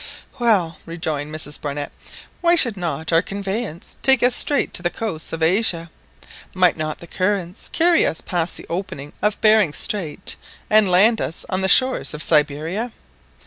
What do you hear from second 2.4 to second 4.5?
"why should not our conveyance take us